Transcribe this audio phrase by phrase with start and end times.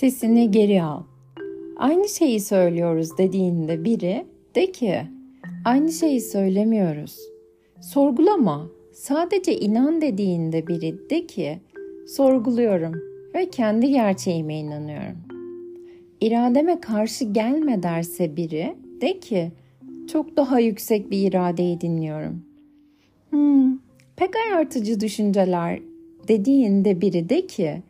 [0.00, 1.02] Sesini geri al.
[1.76, 5.00] Aynı şeyi söylüyoruz dediğinde biri de ki
[5.64, 7.18] aynı şeyi söylemiyoruz.
[7.80, 8.68] Sorgulama.
[8.92, 11.58] Sadece inan dediğinde biri de ki
[12.06, 12.94] sorguluyorum
[13.34, 15.18] ve kendi gerçeğime inanıyorum.
[16.20, 19.52] İrademe karşı gelme derse biri de ki
[20.12, 22.42] çok daha yüksek bir iradeyi dinliyorum.
[23.30, 23.78] Hmm,
[24.16, 25.80] pek ayartıcı düşünceler
[26.28, 27.82] dediğinde biri de ki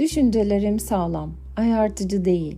[0.00, 2.56] düşüncelerim sağlam, ayartıcı değil.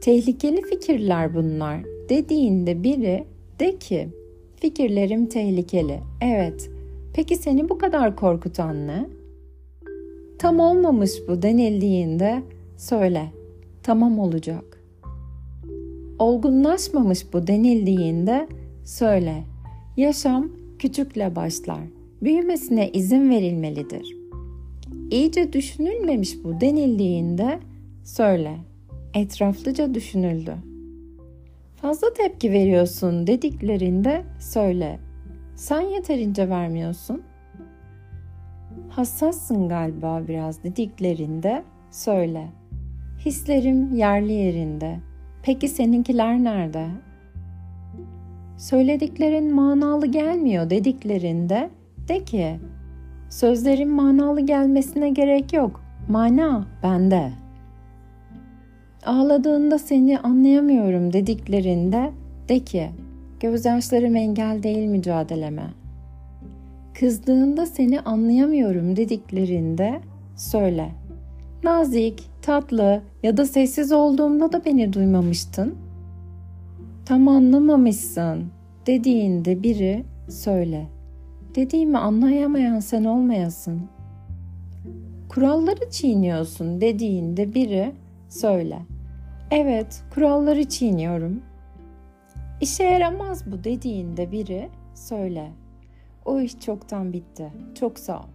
[0.00, 3.24] Tehlikeli fikirler bunlar dediğinde biri
[3.60, 4.08] de ki
[4.56, 6.00] fikirlerim tehlikeli.
[6.20, 6.70] Evet.
[7.14, 9.06] Peki seni bu kadar korkutan ne?
[10.38, 12.42] Tam olmamış bu denildiğinde
[12.76, 13.32] söyle.
[13.82, 14.82] Tamam olacak.
[16.18, 18.48] Olgunlaşmamış bu denildiğinde
[18.84, 19.44] söyle.
[19.96, 21.80] Yaşam küçükle başlar.
[22.22, 24.25] Büyümesine izin verilmelidir.
[25.10, 27.58] İyice düşünülmemiş bu denildiğinde
[28.04, 28.56] söyle.
[29.14, 30.54] Etraflıca düşünüldü.
[31.76, 34.98] Fazla tepki veriyorsun dediklerinde söyle.
[35.56, 37.22] Sen yeterince vermiyorsun.
[38.88, 42.46] Hassassın galiba biraz dediklerinde söyle.
[43.24, 45.00] Hislerim yerli yerinde.
[45.42, 46.86] Peki seninkiler nerede?
[48.58, 51.70] Söylediklerin manalı gelmiyor dediklerinde
[52.08, 52.56] de ki
[53.30, 55.80] sözlerin manalı gelmesine gerek yok.
[56.08, 57.32] Mana bende.
[59.06, 62.10] Ağladığında seni anlayamıyorum dediklerinde
[62.48, 62.90] de ki
[63.40, 65.66] gözyaşlarım engel değil mücadeleme.
[66.94, 70.00] Kızdığında seni anlayamıyorum dediklerinde
[70.36, 70.88] söyle.
[71.64, 75.74] Nazik, tatlı ya da sessiz olduğumda da beni duymamıştın.
[77.04, 78.44] Tam anlamamışsın
[78.86, 80.95] dediğinde biri söyle.
[81.56, 83.82] Dediğimi anlayamayan sen olmayasın.
[85.28, 87.92] Kuralları çiğniyorsun dediğinde biri
[88.28, 88.78] söyle.
[89.50, 91.42] Evet, kuralları çiğniyorum.
[92.60, 95.52] İşe yaramaz bu dediğinde biri söyle.
[96.24, 97.52] O iş çoktan bitti.
[97.80, 98.28] Çok sağ ol.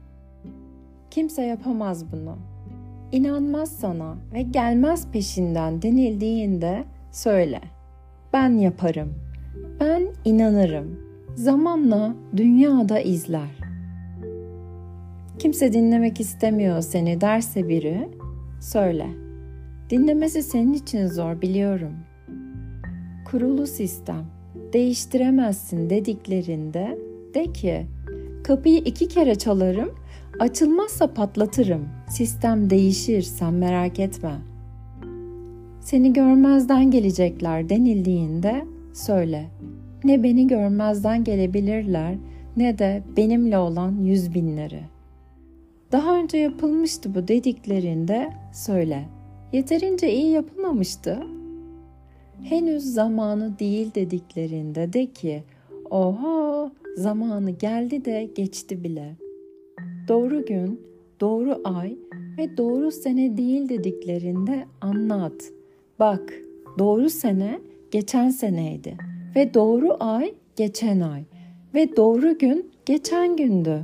[1.12, 2.38] Kimse yapamaz bunu.
[3.12, 7.62] İnanmaz sana ve gelmez peşinden denildiğinde söyle.
[8.34, 9.14] Ben yaparım.
[9.80, 11.11] Ben inanırım.
[11.42, 13.50] Zamanla dünyada izler.
[15.40, 18.10] Kimse dinlemek istemiyor seni derse biri
[18.60, 19.08] söyle.
[19.90, 21.94] Dinlemesi senin için zor biliyorum.
[23.32, 24.26] Kurulu sistem.
[24.74, 26.98] Değiştiremezsin dediklerinde
[27.34, 27.86] de ki
[28.44, 29.90] kapıyı iki kere çalarım,
[30.40, 31.90] açılmazsa patlatırım.
[32.10, 34.36] Sistem değişir, sen merak etme.
[35.80, 39.50] Seni görmezden gelecekler denildiğinde söyle.
[40.04, 42.16] Ne beni görmezden gelebilirler
[42.58, 44.82] ne de benimle olan yüz binleri.
[45.92, 49.10] Daha önce yapılmıştı bu dediklerinde söyle.
[49.54, 51.24] Yeterince iyi yapılmamıştı.
[52.44, 55.44] Henüz zamanı değil dediklerinde de ki,
[55.90, 59.16] oha zamanı geldi de geçti bile.
[60.08, 60.82] Doğru gün,
[61.22, 61.98] doğru ay
[62.38, 65.52] ve doğru sene değil dediklerinde anlat.
[66.00, 66.34] Bak,
[66.80, 67.60] doğru sene
[67.92, 71.24] geçen seneydi ve doğru ay geçen ay
[71.74, 73.84] ve doğru gün geçen gündü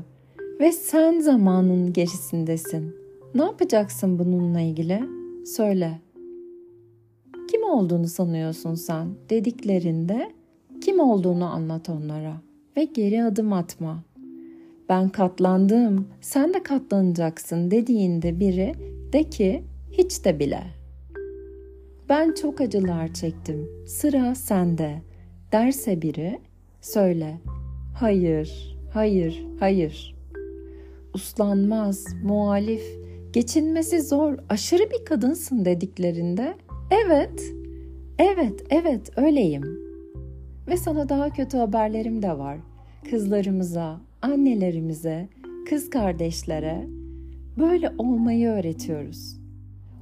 [0.59, 2.95] ve sen zamanın gerisindesin.
[3.35, 5.03] Ne yapacaksın bununla ilgili?
[5.45, 5.99] Söyle.
[7.51, 10.31] Kim olduğunu sanıyorsun sen dediklerinde
[10.81, 12.41] kim olduğunu anlat onlara
[12.77, 14.03] ve geri adım atma.
[14.89, 18.73] Ben katlandım, sen de katlanacaksın dediğinde biri
[19.13, 20.63] de ki hiç de bile.
[22.09, 25.01] Ben çok acılar çektim, sıra sende
[25.57, 26.39] derse biri
[26.81, 27.37] söyle.
[27.95, 30.15] Hayır, hayır, hayır.
[31.13, 32.83] Uslanmaz, muhalif,
[33.33, 36.53] geçinmesi zor, aşırı bir kadınsın dediklerinde
[36.91, 37.43] evet,
[38.19, 39.63] evet, evet öyleyim.
[40.67, 42.57] Ve sana daha kötü haberlerim de var.
[43.09, 45.29] Kızlarımıza, annelerimize,
[45.69, 46.87] kız kardeşlere
[47.59, 49.37] böyle olmayı öğretiyoruz.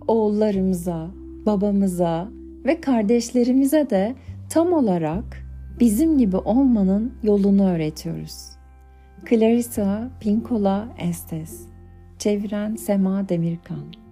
[0.08, 1.12] Oğullarımıza,
[1.46, 2.30] babamıza
[2.66, 4.16] ve kardeşlerimize de
[4.50, 5.45] tam olarak
[5.80, 8.50] bizim gibi olmanın yolunu öğretiyoruz.
[9.30, 11.62] Clarissa Pinkola Estes
[12.20, 14.05] Çeviren Sema Demirkan